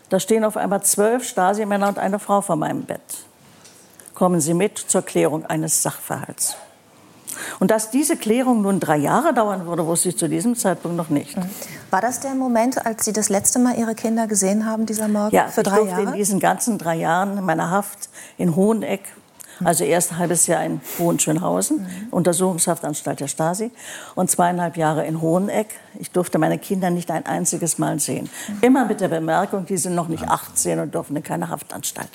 Da 0.09 0.19
stehen 0.19 0.43
auf 0.43 0.55
einmal 0.55 0.83
zwölf 0.83 1.27
Stasi-Männer 1.27 1.88
und 1.88 1.97
eine 1.97 2.19
Frau 2.19 2.41
vor 2.41 2.57
meinem 2.57 2.83
Bett. 2.83 3.01
Kommen 4.13 4.39
Sie 4.39 4.53
mit 4.53 4.77
zur 4.77 5.01
Klärung 5.01 5.47
eines 5.47 5.81
Sachverhalts. 5.81 6.55
Und 7.60 7.72
dass 7.72 7.91
diese 7.91 8.17
Klärung 8.17 8.62
nun 8.62 8.79
drei 8.79 8.98
Jahre 8.98 9.34
dauern 9.34 9.65
würde, 9.65 9.86
wusste 9.86 10.10
ich 10.10 10.17
zu 10.17 10.27
diesem 10.27 10.56
Zeitpunkt 10.56 10.98
noch 10.98 11.10
nicht. 11.10 11.38
Mhm. 11.38 11.50
War 11.89 12.01
das 12.01 12.20
der 12.20 12.36
Moment, 12.36 12.86
als 12.86 13.06
Sie 13.06 13.13
das 13.13 13.29
letzte 13.29 13.60
Mal 13.60 13.77
Ihre 13.77 13.96
Kinder 13.96 14.27
gesehen 14.27 14.65
haben, 14.65 14.86
dieser 14.86 15.08
Morgen? 15.08 15.36
Ja, 15.36 15.48
für 15.48 15.63
drei 15.63 15.72
ich 15.72 15.77
durfte 15.77 16.01
Jahre? 16.01 16.12
in 16.12 16.17
diesen 16.17 16.39
ganzen 16.39 16.77
drei 16.77 16.96
Jahren 16.96 17.44
meiner 17.46 17.72
Haft 17.72 18.10
in 18.38 18.56
Hoheneck 18.56 19.01
also 19.63 19.84
erst 19.84 20.12
ein 20.12 20.17
halbes 20.20 20.48
Jahr 20.48 20.63
in 20.63 20.82
Hohenschönhausen, 21.00 21.77
mhm. 21.79 22.08
Untersuchungshaftanstalt 22.12 23.20
der 23.20 23.27
Stasi, 23.27 23.72
und 24.15 24.29
zweieinhalb 24.29 24.77
Jahre 24.77 25.06
in 25.06 25.22
Hoheneck. 25.22 25.67
Ich 26.00 26.12
durfte 26.12 26.38
meine 26.38 26.60
Kinder 26.60 26.89
nicht 26.89 27.10
ein 27.12 27.25
einziges 27.25 27.77
Mal 27.77 28.00
sehen. 28.00 28.29
Mhm. 28.48 28.58
Immer 28.62 28.86
mit 28.86 29.01
der 29.01 29.08
Bemerkung, 29.08 29.65
die 29.65 29.77
sind 29.77 29.96
noch 29.96 30.08
nicht 30.08 30.27
18 30.27 30.79
und 30.79 30.94
dürfen 30.94 31.15
in 31.15 31.24
keine 31.24 31.50
Haftanstalt. 31.50 32.10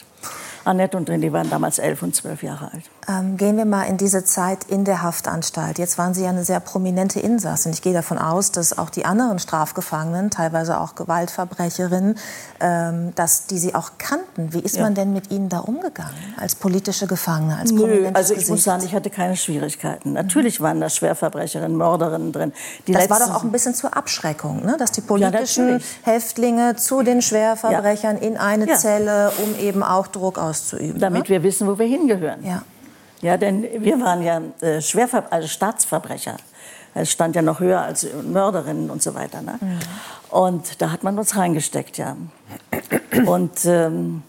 Annette 0.64 0.96
und 0.96 1.08
René 1.08 1.32
waren 1.32 1.50
damals 1.50 1.78
elf 1.78 2.02
und 2.02 2.14
zwölf 2.14 2.42
Jahre 2.42 2.70
alt. 2.72 2.84
Ähm, 3.08 3.36
gehen 3.36 3.56
wir 3.56 3.64
mal 3.64 3.84
in 3.84 3.96
diese 3.96 4.24
Zeit 4.24 4.64
in 4.68 4.84
der 4.84 5.02
Haftanstalt. 5.02 5.78
Jetzt 5.78 5.98
waren 5.98 6.14
Sie 6.14 6.22
ja 6.22 6.28
eine 6.28 6.44
sehr 6.44 6.60
prominente 6.60 7.18
Insassin. 7.18 7.72
Ich 7.72 7.82
gehe 7.82 7.92
davon 7.92 8.16
aus, 8.16 8.52
dass 8.52 8.78
auch 8.78 8.90
die 8.90 9.04
anderen 9.04 9.40
Strafgefangenen, 9.40 10.30
teilweise 10.30 10.78
auch 10.78 10.94
Gewaltverbrecherinnen, 10.94 12.16
ähm, 12.60 13.12
dass 13.16 13.46
die 13.46 13.58
Sie 13.58 13.74
auch 13.74 13.92
kannten. 13.98 14.52
Wie 14.52 14.60
ist 14.60 14.76
ja. 14.76 14.82
man 14.84 14.94
denn 14.94 15.12
mit 15.12 15.32
Ihnen 15.32 15.48
da 15.48 15.58
umgegangen 15.58 16.14
als 16.36 16.54
politische 16.54 17.08
Gefangene, 17.08 17.58
als 17.58 17.72
Nö, 17.72 18.08
also 18.12 18.34
ich 18.34 18.40
Gesicht? 18.40 18.50
muss 18.50 18.64
sagen, 18.64 18.84
ich 18.84 18.94
hatte 18.94 19.10
keine 19.10 19.36
Schwierigkeiten. 19.36 20.12
Natürlich 20.12 20.60
waren 20.60 20.80
da 20.80 20.88
Schwerverbrecherinnen, 20.88 21.76
Mörderinnen 21.76 22.30
drin. 22.30 22.52
Die 22.86 22.92
das 22.92 23.10
war 23.10 23.18
doch 23.18 23.34
auch 23.34 23.42
ein 23.42 23.50
bisschen 23.50 23.74
zur 23.74 23.96
Abschreckung, 23.96 24.64
ne? 24.64 24.76
dass 24.78 24.92
die 24.92 25.00
politischen 25.00 25.68
ja, 25.68 25.78
Häftlinge 26.02 26.76
zu 26.76 27.02
den 27.02 27.20
Schwerverbrechern 27.20 28.18
ja. 28.18 28.22
in 28.22 28.36
eine 28.36 28.68
Zelle, 28.76 29.32
um 29.42 29.58
eben 29.58 29.82
auch 29.82 30.06
Druck 30.06 30.38
auszuüben. 30.38 30.51
Damit 30.98 31.24
ne? 31.24 31.28
wir 31.28 31.42
wissen, 31.42 31.66
wo 31.66 31.78
wir 31.78 31.86
hingehören. 31.86 32.44
Ja. 32.44 32.62
Ja, 33.20 33.36
denn 33.36 33.66
wir 33.78 34.00
waren 34.00 34.22
ja 34.22 34.42
äh, 34.60 34.80
Schwerver 34.80 35.24
also 35.30 35.46
Staatsverbrecher. 35.46 36.36
Es 36.94 37.10
stand 37.10 37.36
ja 37.36 37.42
noch 37.42 37.60
höher 37.60 37.80
als 37.80 38.06
Mörderinnen 38.24 38.90
und 38.90 39.02
so 39.02 39.14
weiter. 39.14 39.40
Ne? 39.42 39.58
Mhm. 39.60 39.78
Und 40.30 40.82
da 40.82 40.90
hat 40.90 41.04
man 41.04 41.18
uns 41.18 41.36
reingesteckt, 41.36 41.98
ja. 41.98 42.16
Und 43.26 43.64
ähm, 43.64 44.22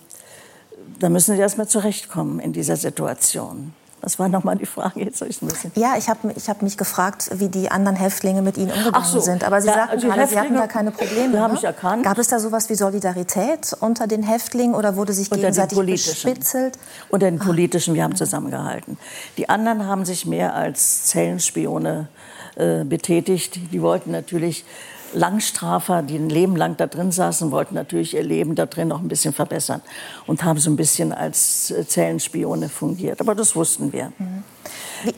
da 0.99 1.09
müssen 1.09 1.35
Sie 1.35 1.41
erst 1.41 1.57
mal 1.57 1.67
zurechtkommen 1.67 2.39
in 2.39 2.53
dieser 2.53 2.75
Situation. 2.75 3.73
Was 4.03 4.19
war 4.19 4.27
nochmal 4.27 4.57
die 4.57 4.65
Frage? 4.65 4.99
Jetzt 4.99 5.21
ich 5.21 5.41
ein 5.41 5.47
bisschen. 5.47 5.71
Ja, 5.75 5.93
ich 5.97 6.09
habe 6.09 6.33
ich 6.35 6.49
hab 6.49 6.61
mich 6.61 6.77
gefragt, 6.77 7.29
wie 7.35 7.47
die 7.47 7.71
anderen 7.71 7.95
Häftlinge 7.95 8.41
mit 8.41 8.57
Ihnen 8.57 8.69
umgegangen 8.69 9.07
so. 9.07 9.21
sind. 9.21 9.45
Aber 9.45 9.61
Sie 9.61 9.69
ja, 9.69 9.75
sagten 9.75 10.01
gerade, 10.01 10.27
Sie 10.27 10.37
hatten 10.37 10.55
da 10.55 10.67
keine 10.67 10.91
Probleme. 10.91 11.39
Habe 11.39 11.53
ne? 11.53 11.59
ich 11.59 11.63
erkannt. 11.63 12.03
Gab 12.03 12.17
es 12.17 12.27
da 12.27 12.37
sowas 12.39 12.69
wie 12.69 12.75
Solidarität 12.75 13.73
unter 13.79 14.05
den 14.05 14.21
Häftlingen 14.21 14.75
oder 14.75 14.97
wurde 14.97 15.13
sich 15.13 15.31
unter 15.31 15.41
gegenseitig 15.41 15.79
bespitzelt? 15.79 16.77
Unter 17.07 17.31
den 17.31 17.39
ah. 17.39 17.45
politischen, 17.45 17.93
wir 17.93 18.03
haben 18.03 18.17
zusammengehalten. 18.17 18.97
Die 19.37 19.47
anderen 19.47 19.87
haben 19.87 20.03
sich 20.03 20.25
mehr 20.25 20.53
als 20.53 21.05
Zellenspione 21.05 22.09
äh, 22.55 22.83
betätigt. 22.83 23.57
Die 23.71 23.81
wollten 23.81 24.11
natürlich 24.11 24.65
Langstrafer, 25.13 26.01
die 26.01 26.15
ein 26.15 26.29
Leben 26.29 26.55
lang 26.55 26.77
da 26.77 26.87
drin 26.87 27.11
saßen, 27.11 27.51
wollten 27.51 27.75
natürlich 27.75 28.15
ihr 28.15 28.23
Leben 28.23 28.55
da 28.55 28.65
drin 28.65 28.87
noch 28.87 29.01
ein 29.01 29.07
bisschen 29.07 29.33
verbessern 29.33 29.81
und 30.27 30.43
haben 30.43 30.59
so 30.59 30.69
ein 30.69 30.75
bisschen 30.75 31.13
als 31.13 31.73
Zellenspione 31.87 32.69
fungiert. 32.69 33.21
Aber 33.21 33.35
das 33.35 33.55
wussten 33.55 33.93
wir. 33.93 34.11
Mhm. 34.17 34.43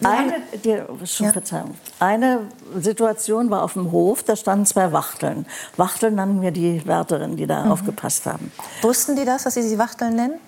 Eine, 0.03 0.33
die, 0.63 0.81
schon 1.05 1.27
ja. 1.27 1.31
Verzeihung. 1.31 1.75
Eine 1.99 2.41
Situation 2.79 3.49
war 3.49 3.63
auf 3.63 3.73
dem 3.73 3.91
Hof, 3.91 4.23
da 4.23 4.35
standen 4.35 4.65
zwei 4.65 4.91
Wachteln. 4.91 5.45
Wachteln 5.77 6.15
nannten 6.15 6.41
wir 6.41 6.51
die 6.51 6.85
Wärterinnen, 6.85 7.37
die 7.37 7.45
da 7.45 7.65
mhm. 7.65 7.71
aufgepasst 7.71 8.25
haben. 8.25 8.51
Wussten 8.81 9.15
die 9.15 9.25
das, 9.25 9.43
dass 9.43 9.53
Sie 9.53 9.61
sie 9.61 9.77
Wachteln 9.77 10.15
nennen? 10.15 10.39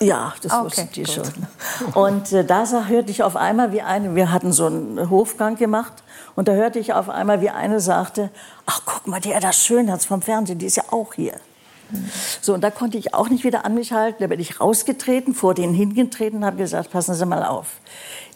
Ja, 0.00 0.34
das 0.42 0.52
okay, 0.52 0.64
wussten 0.64 0.88
die 0.94 1.02
gut. 1.04 1.14
schon. 1.14 1.94
Und 1.94 2.32
äh, 2.32 2.44
da 2.44 2.66
hörte 2.86 3.10
ich 3.10 3.22
auf 3.22 3.36
einmal, 3.36 3.72
wie 3.72 3.82
eine, 3.82 4.14
wir 4.14 4.30
hatten 4.32 4.52
so 4.52 4.66
einen 4.66 5.10
Hofgang 5.10 5.56
gemacht, 5.56 6.02
und 6.34 6.48
da 6.48 6.52
hörte 6.52 6.78
ich 6.78 6.92
auf 6.92 7.08
einmal, 7.08 7.40
wie 7.40 7.50
eine 7.50 7.80
sagte, 7.80 8.30
ach 8.66 8.82
guck 8.84 9.06
mal, 9.06 9.20
die 9.20 9.32
Edda 9.32 9.52
Schönherz 9.52 10.04
vom 10.04 10.20
Fernsehen, 10.20 10.58
die 10.58 10.66
ist 10.66 10.76
ja 10.76 10.84
auch 10.90 11.14
hier. 11.14 11.34
So, 12.40 12.52
und 12.52 12.62
da 12.62 12.70
konnte 12.70 12.98
ich 12.98 13.14
auch 13.14 13.28
nicht 13.28 13.44
wieder 13.44 13.64
an 13.64 13.74
mich 13.74 13.92
halten. 13.92 14.18
Da 14.20 14.26
bin 14.26 14.40
ich 14.40 14.60
rausgetreten, 14.60 15.34
vor 15.34 15.54
denen 15.54 15.72
hingetreten 15.72 16.40
und 16.40 16.44
habe 16.44 16.56
gesagt, 16.56 16.90
passen 16.90 17.14
Sie 17.14 17.26
mal 17.26 17.44
auf. 17.44 17.74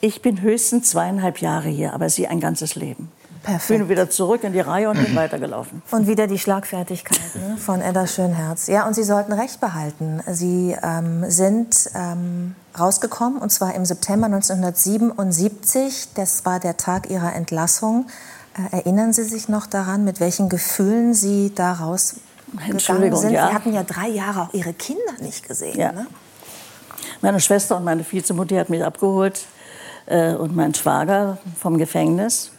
Ich 0.01 0.23
bin 0.23 0.41
höchstens 0.41 0.91
zweieinhalb 0.91 1.39
Jahre 1.39 1.69
hier, 1.69 1.93
aber 1.93 2.09
Sie 2.09 2.29
ein 2.29 2.41
ganzes 2.41 2.75
Leben. 2.77 3.11
Perfekt. 3.43 3.81
Bin 3.81 3.89
wieder 3.89 4.11
zurück 4.11 4.45
in 4.45 4.53
die 4.53 4.61
Reihe 4.61 4.91
und 4.91 5.03
bin 5.03 5.15
weitergelaufen. 5.17 5.83
Und 5.91 6.07
wieder 6.07 6.27
die 6.27 6.39
Schlagfertigkeit 6.39 7.35
ne, 7.35 7.57
von 7.57 7.81
Edda 7.81 8.07
Schönherz. 8.07 8.67
Ja, 8.67 8.87
und 8.87 8.95
Sie 8.95 9.03
sollten 9.03 9.33
Recht 9.33 9.61
behalten. 9.61 10.23
Sie 10.31 10.77
ähm, 10.83 11.25
sind 11.29 11.91
ähm, 11.95 12.55
rausgekommen, 12.79 13.41
und 13.41 13.51
zwar 13.51 13.75
im 13.75 13.85
September 13.85 14.27
1977. 14.27 16.09
Das 16.15 16.45
war 16.45 16.61
der 16.61 16.77
Tag 16.77 17.09
Ihrer 17.11 17.35
Entlassung. 17.35 18.07
Äh, 18.73 18.77
erinnern 18.77 19.13
Sie 19.13 19.25
sich 19.25 19.49
noch 19.49 19.67
daran, 19.67 20.05
mit 20.05 20.21
welchen 20.21 20.49
Gefühlen 20.49 21.15
Sie 21.15 21.53
da 21.55 21.73
rausgegangen 21.73 23.17
sind? 23.17 23.33
Ja. 23.33 23.49
Sie 23.49 23.55
hatten 23.55 23.73
ja 23.73 23.85
drei 23.85 24.09
Jahre 24.09 24.43
auch 24.43 24.55
Ihre 24.55 24.75
Kinder 24.75 25.15
nicht 25.21 25.49
gesehen. 25.49 25.79
Ja. 25.79 25.93
Ne? 25.93 26.07
Meine 27.23 27.41
Schwester 27.41 27.77
und 27.77 27.85
meine 27.85 28.05
Vizemutter 28.09 28.59
hat 28.59 28.69
mich 28.69 28.85
abgeholt 28.85 29.47
äh, 30.07 30.35
und 30.35 30.55
mein 30.55 30.75
Schwager 30.75 31.39
vom 31.59 31.79
Gefängnis. 31.79 32.53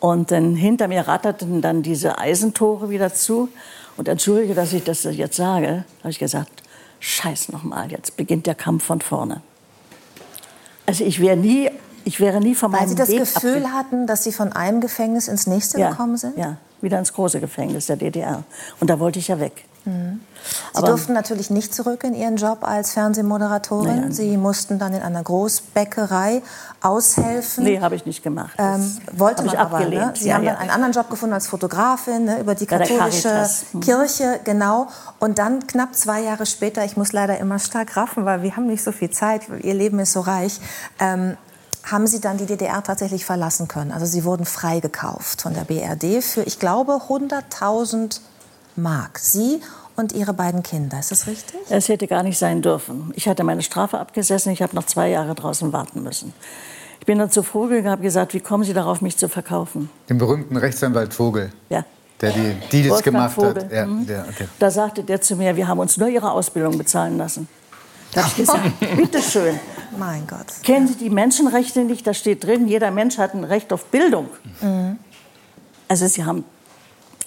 Und 0.00 0.30
dann 0.30 0.56
hinter 0.56 0.88
mir 0.88 1.06
ratterten 1.06 1.60
dann 1.60 1.82
diese 1.82 2.18
Eisentore 2.18 2.90
wieder 2.90 3.12
zu. 3.12 3.48
Und 3.96 4.08
entschuldige, 4.08 4.54
dass 4.54 4.72
ich 4.72 4.82
das 4.82 5.04
jetzt 5.04 5.36
sage, 5.36 5.84
habe 6.00 6.10
ich 6.10 6.18
gesagt, 6.18 6.62
scheiß 7.00 7.50
nochmal, 7.50 7.90
jetzt 7.90 8.16
beginnt 8.16 8.46
der 8.46 8.54
Kampf 8.54 8.84
von 8.84 9.00
vorne. 9.00 9.42
Also 10.86 11.04
ich 11.04 11.20
wäre 11.20 11.36
nie, 11.36 11.70
ich 12.04 12.18
wäre 12.18 12.40
nie 12.40 12.54
von 12.54 12.72
Weil 12.72 12.80
meinem 12.80 12.88
Sie 12.88 12.94
das 12.94 13.08
Weg 13.10 13.20
Gefühl 13.20 13.72
hatten, 13.72 14.06
dass 14.06 14.24
Sie 14.24 14.32
von 14.32 14.52
einem 14.52 14.80
Gefängnis 14.80 15.28
ins 15.28 15.46
nächste 15.46 15.78
ja, 15.78 15.90
gekommen 15.90 16.16
sind? 16.16 16.36
Ja, 16.38 16.56
wieder 16.80 16.98
ins 16.98 17.12
große 17.12 17.40
Gefängnis 17.40 17.86
der 17.86 17.96
DDR. 17.96 18.44
Und 18.80 18.88
da 18.88 18.98
wollte 18.98 19.18
ich 19.18 19.28
ja 19.28 19.38
weg. 19.38 19.64
Mhm. 19.84 20.20
Sie 20.72 20.78
Aber 20.78 20.88
durften 20.88 21.12
natürlich 21.12 21.50
nicht 21.50 21.74
zurück 21.74 22.04
in 22.04 22.14
Ihren 22.14 22.36
Job 22.36 22.58
als 22.62 22.92
Fernsehmoderatorin. 22.92 24.00
Nein. 24.00 24.12
Sie 24.12 24.36
mussten 24.36 24.78
dann 24.78 24.94
in 24.94 25.02
einer 25.02 25.22
Großbäckerei 25.22 26.42
aushelfen. 26.80 27.64
Nee, 27.64 27.80
habe 27.80 27.94
ich 27.94 28.06
nicht 28.06 28.22
gemacht. 28.22 28.54
Ähm, 28.58 28.96
wollte 29.12 29.42
man 29.42 29.56
aber. 29.56 29.80
Ne? 29.80 30.12
Sie 30.16 30.28
ja, 30.28 30.36
haben 30.36 30.44
ja. 30.44 30.52
dann 30.52 30.60
einen 30.60 30.70
anderen 30.70 30.92
Job 30.92 31.10
gefunden 31.10 31.34
als 31.34 31.46
Fotografin 31.46 32.24
ne, 32.24 32.40
über 32.40 32.54
die 32.54 32.66
katholische 32.66 33.46
hm. 33.72 33.80
Kirche, 33.80 34.40
genau. 34.44 34.88
Und 35.18 35.38
dann 35.38 35.66
knapp 35.66 35.94
zwei 35.94 36.22
Jahre 36.22 36.46
später, 36.46 36.84
ich 36.84 36.96
muss 36.96 37.12
leider 37.12 37.38
immer 37.38 37.58
stark 37.58 37.96
raffen, 37.96 38.24
weil 38.24 38.42
wir 38.42 38.56
haben 38.56 38.66
nicht 38.66 38.82
so 38.82 38.92
viel 38.92 39.10
Zeit, 39.10 39.42
Ihr 39.62 39.74
Leben 39.74 39.98
ist 39.98 40.12
so 40.12 40.20
reich, 40.20 40.60
ähm, 40.98 41.36
haben 41.84 42.06
Sie 42.06 42.20
dann 42.20 42.36
die 42.36 42.46
DDR 42.46 42.82
tatsächlich 42.82 43.24
verlassen 43.24 43.68
können. 43.68 43.92
Also 43.92 44.06
Sie 44.06 44.24
wurden 44.24 44.44
freigekauft 44.44 45.42
von 45.42 45.54
der 45.54 45.62
BRD 45.62 46.22
für, 46.22 46.42
ich 46.42 46.58
glaube, 46.58 47.00
100.000 47.08 48.20
Mark. 48.76 49.18
Sie 49.18 49.60
und 49.96 50.12
Ihre 50.12 50.32
beiden 50.32 50.62
Kinder, 50.62 50.98
ist 50.98 51.10
das 51.10 51.26
richtig? 51.26 51.60
Es 51.68 51.88
hätte 51.88 52.06
gar 52.06 52.22
nicht 52.22 52.38
sein 52.38 52.62
dürfen. 52.62 53.12
Ich 53.14 53.28
hatte 53.28 53.44
meine 53.44 53.62
Strafe 53.62 53.98
abgesessen, 53.98 54.52
ich 54.52 54.62
habe 54.62 54.74
noch 54.74 54.86
zwei 54.86 55.08
Jahre 55.08 55.34
draußen 55.34 55.72
warten 55.72 56.02
müssen. 56.02 56.32
Ich 57.00 57.06
bin 57.06 57.18
dann 57.18 57.30
zu 57.30 57.42
Vogel 57.42 57.80
und 57.80 57.88
habe 57.88 58.02
gesagt, 58.02 58.34
wie 58.34 58.40
kommen 58.40 58.64
Sie 58.64 58.74
darauf, 58.74 59.00
mich 59.00 59.16
zu 59.16 59.28
verkaufen? 59.28 59.90
Den 60.08 60.18
berühmten 60.18 60.56
Rechtsanwalt 60.56 61.14
Vogel. 61.14 61.50
Ja. 61.68 61.84
Der 62.20 62.32
die 62.32 62.54
Deals 62.70 62.90
Wolfgang 62.90 63.04
gemacht 63.04 63.34
Vogel. 63.34 63.64
hat. 63.64 63.72
Ja, 63.72 63.86
mhm. 63.86 64.06
der, 64.06 64.26
okay. 64.28 64.46
Da 64.58 64.70
sagte 64.70 65.02
der 65.02 65.20
zu 65.20 65.36
mir, 65.36 65.56
wir 65.56 65.66
haben 65.66 65.78
uns 65.78 65.96
nur 65.96 66.08
Ihre 66.08 66.30
Ausbildung 66.30 66.76
bezahlen 66.76 67.16
lassen. 67.16 67.48
Da 68.12 68.22
habe 68.22 68.30
ich 68.30 68.36
gesagt, 68.36 68.80
bitteschön. 68.96 69.58
Mein 69.98 70.26
Gott. 70.26 70.46
Kennen 70.62 70.88
Sie 70.88 70.94
die 70.94 71.10
Menschenrechte 71.10 71.84
nicht? 71.84 72.06
Da 72.06 72.12
steht 72.12 72.44
drin, 72.44 72.68
jeder 72.68 72.90
Mensch 72.90 73.18
hat 73.18 73.34
ein 73.34 73.44
Recht 73.44 73.72
auf 73.72 73.86
Bildung. 73.86 74.28
Mhm. 74.60 74.98
Also 75.88 76.06
Sie 76.06 76.24
haben 76.24 76.44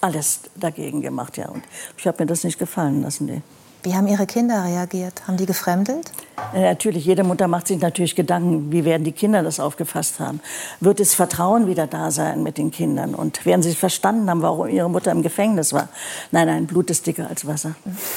alles 0.04 0.40
dagegen 0.54 1.00
gemacht, 1.00 1.36
ja. 1.38 1.48
Und 1.48 1.64
ich 1.96 2.06
habe 2.06 2.22
mir 2.22 2.26
das 2.26 2.44
nicht 2.44 2.58
gefallen 2.58 3.02
lassen. 3.02 3.24
Nee. 3.26 3.42
Wie 3.84 3.94
haben 3.94 4.06
Ihre 4.06 4.26
Kinder 4.26 4.64
reagiert? 4.64 5.26
Haben 5.26 5.36
die 5.36 5.44
gefremdelt? 5.44 6.10
Ja, 6.54 6.60
natürlich, 6.60 7.04
jede 7.04 7.22
Mutter 7.22 7.48
macht 7.48 7.66
sich 7.66 7.78
natürlich 7.80 8.14
Gedanken, 8.14 8.72
wie 8.72 8.84
werden 8.84 9.04
die 9.04 9.12
Kinder 9.12 9.42
das 9.42 9.60
aufgefasst 9.60 10.20
haben. 10.20 10.40
Wird 10.80 11.00
das 11.00 11.14
Vertrauen 11.14 11.66
wieder 11.66 11.86
da 11.86 12.10
sein 12.10 12.42
mit 12.42 12.56
den 12.56 12.70
Kindern? 12.70 13.14
Und 13.14 13.44
werden 13.44 13.62
sie 13.62 13.74
verstanden 13.74 14.30
haben, 14.30 14.40
warum 14.40 14.68
ihre 14.68 14.88
Mutter 14.88 15.10
im 15.10 15.22
Gefängnis 15.22 15.74
war? 15.74 15.88
Nein, 16.32 16.46
nein, 16.46 16.66
Blut 16.66 16.90
ist 16.90 17.06
dicker 17.06 17.28
als 17.28 17.46
Wasser. 17.46 17.74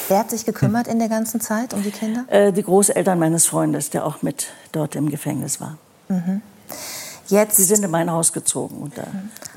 Wer 0.08 0.20
hat 0.20 0.30
sich 0.30 0.46
gekümmert 0.46 0.88
in 0.88 1.00
der 1.00 1.10
ganzen 1.10 1.42
Zeit 1.42 1.74
um 1.74 1.84
die 1.84 1.92
Kinder? 1.92 2.24
Äh, 2.30 2.54
die 2.54 2.64
Großeltern 2.64 3.20
meines 3.20 3.46
Freundes, 3.46 3.90
der 3.90 4.06
auch 4.06 4.22
mit 4.22 4.48
dort 4.72 4.96
im 4.96 5.10
Gefängnis 5.10 5.60
war. 5.60 5.78
Mhm. 6.08 6.42
Jetzt. 7.28 7.58
Die 7.58 7.64
sind 7.64 7.84
in 7.84 7.92
mein 7.92 8.10
Haus 8.10 8.32
gezogen. 8.32 8.78
Und 8.78 8.98
da, 8.98 9.04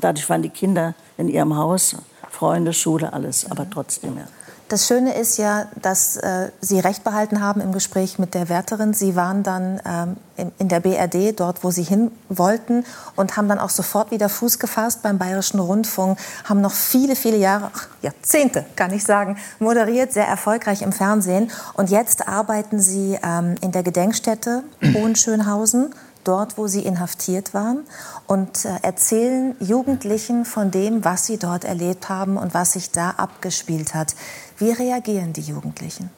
dadurch 0.01 0.29
waren 0.29 0.43
die 0.43 0.49
Kinder 0.49 0.95
in 1.17 1.29
ihrem 1.29 1.57
Haus 1.57 1.97
Freunde, 2.41 2.73
Schule, 2.73 3.13
alles, 3.13 3.51
aber 3.51 3.69
trotzdem, 3.69 4.17
ja. 4.17 4.25
Das 4.71 4.87
Schöne 4.87 5.15
ist 5.15 5.37
ja, 5.37 5.67
dass 5.83 6.17
äh, 6.17 6.51
Sie 6.63 6.79
recht 6.79 7.05
behalten 7.05 7.43
haben 7.43 7.61
im 7.61 7.71
Gespräch 7.73 8.19
mit 8.19 8.33
der 8.33 8.49
Wärterin. 8.49 8.95
Sie 8.95 9.15
waren 9.15 9.43
dann 9.43 9.79
ähm, 9.85 10.17
in, 10.39 10.53
in, 10.59 10.69
der 10.69 10.81
BRD, 10.81 11.39
dort, 11.39 11.63
wo 11.65 11.71
Sie 11.71 11.83
hin 11.83 12.11
wollten, 12.31 12.87
und 13.15 13.37
haben 13.37 13.47
dann 13.47 13.59
auch 13.59 13.69
sofort 13.69 14.11
wieder 14.11 14.31
Fuß 14.31 14.59
gefasst 14.59 15.03
beim 15.03 15.19
Bayerischen 15.19 15.61
Rundfunk, 15.61 16.19
haben 16.45 16.63
noch 16.63 16.73
viele, 16.73 17.15
viele 17.15 17.37
Jahre, 17.37 17.73
ach, 17.75 17.89
Jahrzehnte, 18.01 18.65
kann 18.75 18.91
ich 18.95 19.05
sagen, 19.05 19.37
moderiert, 19.59 20.15
sehr 20.15 20.27
erfolgreich 20.27 20.81
im 20.81 20.93
Fernsehen. 20.93 21.51
Und 21.75 21.91
jetzt 21.91 22.27
arbeiten 22.27 22.81
Sie 22.81 23.19
ähm, 23.23 23.57
in 23.61 23.73
der 23.73 23.83
Gedenkstätte 23.83 24.63
Hohenschönhausen 24.95 25.93
dort, 26.25 26.59
wo 26.59 26.67
sie 26.67 26.83
inhaftiert 26.83 27.55
waren 27.55 27.85
und 28.27 28.65
äh, 28.65 28.77
erzählen 28.83 29.57
Jugendlichen 29.61 30.45
von 30.45 30.71
dem, 30.71 31.05
was 31.05 31.27
sie 31.27 31.39
dort 31.39 31.65
erlebt 31.65 32.09
haben 32.09 32.37
und 32.37 32.55
was 32.55 32.73
sich 32.73 32.91
da 32.91 33.11
abgespielt 33.11 33.95
hat. 33.95 34.15
Wie 34.59 34.71
reagieren 34.71 35.33
die 35.33 35.43
Jugendlichen? 35.43 36.11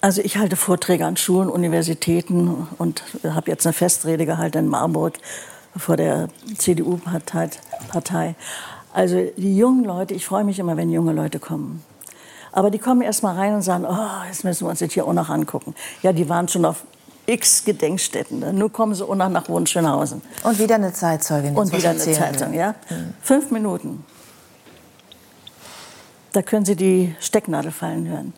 Also 0.00 0.20
ich 0.20 0.36
halte 0.36 0.56
Vorträge 0.56 1.06
an 1.06 1.16
Schulen, 1.16 1.48
Universitäten 1.48 2.66
und 2.78 3.04
habe 3.24 3.50
jetzt 3.50 3.66
eine 3.66 3.72
Festrede 3.72 4.26
gehalten 4.26 4.58
in 4.58 4.68
Marburg 4.68 5.18
vor 5.76 5.96
der 5.96 6.28
CDU-Partei. 6.58 8.34
Also 8.92 9.22
die 9.36 9.56
jungen 9.56 9.84
Leute, 9.84 10.14
ich 10.14 10.26
freue 10.26 10.42
mich 10.44 10.58
immer, 10.58 10.76
wenn 10.76 10.90
junge 10.90 11.12
Leute 11.12 11.38
kommen. 11.38 11.84
Aber 12.50 12.70
die 12.70 12.78
kommen 12.78 13.00
erst 13.00 13.22
mal 13.22 13.34
rein 13.34 13.54
und 13.54 13.62
sagen, 13.62 13.86
oh, 13.88 14.26
jetzt 14.26 14.44
müssen 14.44 14.66
wir 14.66 14.70
uns 14.70 14.80
das 14.80 14.92
hier 14.92 15.06
auch 15.06 15.12
noch 15.14 15.30
angucken. 15.30 15.74
Ja, 16.02 16.12
die 16.12 16.28
waren 16.28 16.48
schon 16.48 16.64
auf 16.64 16.84
x 17.26 17.64
Gedenkstätten. 17.64 18.40
Ne? 18.40 18.52
Nur 18.52 18.72
kommen 18.72 18.94
sie 18.94 19.04
auch 19.04 19.14
noch 19.14 19.28
nach 19.28 19.48
Wunschenhausen. 19.48 20.22
Und 20.42 20.58
wieder 20.58 20.76
eine 20.76 20.92
Zeitzeugin. 20.92 21.56
Und 21.56 21.72
wieder 21.72 21.90
eine 21.90 21.98
Zeitung, 21.98 22.52
ja. 22.54 22.74
Mhm. 22.90 23.14
Fünf 23.20 23.50
Minuten. 23.50 24.04
Da 26.32 26.42
können 26.42 26.64
Sie 26.64 26.76
die 26.76 27.14
Stecknadel 27.20 27.70
fallen 27.70 28.08
hören. 28.08 28.32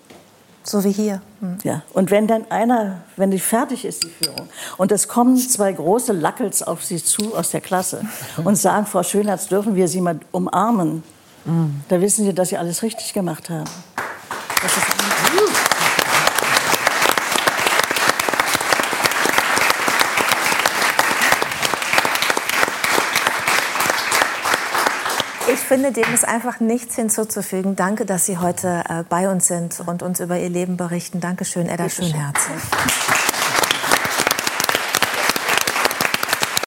So 0.64 0.82
wie 0.82 0.90
hier. 0.90 1.20
Mhm. 1.40 1.58
Ja. 1.62 1.82
Und 1.92 2.10
wenn 2.10 2.26
dann 2.26 2.50
einer, 2.50 3.02
wenn 3.16 3.30
die 3.30 3.38
fertig 3.38 3.84
ist, 3.84 4.02
die 4.02 4.08
Führung, 4.08 4.48
und 4.78 4.90
es 4.92 5.08
kommen 5.08 5.36
zwei 5.36 5.72
große 5.72 6.12
Lackels 6.12 6.62
auf 6.62 6.82
Sie 6.84 7.02
zu 7.02 7.36
aus 7.36 7.50
der 7.50 7.60
Klasse 7.60 8.02
und 8.44 8.56
sagen, 8.56 8.86
Frau 8.86 9.02
Schönherz, 9.02 9.46
dürfen 9.46 9.76
wir 9.76 9.88
Sie 9.88 10.00
mal 10.00 10.18
umarmen, 10.32 11.02
mhm. 11.44 11.82
da 11.88 12.00
wissen 12.00 12.24
Sie, 12.24 12.34
dass 12.34 12.48
Sie 12.48 12.56
alles 12.56 12.82
richtig 12.82 13.12
gemacht 13.12 13.50
haben. 13.50 13.70
Das 14.62 14.76
ist 14.76 14.93
finde, 25.64 25.92
dem 25.92 26.12
ist 26.12 26.26
einfach 26.26 26.60
nichts 26.60 26.96
hinzuzufügen. 26.96 27.76
Danke, 27.76 28.06
dass 28.06 28.26
Sie 28.26 28.38
heute 28.38 28.84
äh, 28.88 29.04
bei 29.08 29.28
uns 29.28 29.46
sind 29.46 29.80
und 29.86 30.02
uns 30.02 30.20
über 30.20 30.38
Ihr 30.38 30.50
Leben 30.50 30.76
berichten. 30.76 31.20
Dankeschön, 31.20 31.68
Edda 31.68 31.88
Schönherz. 31.88 32.48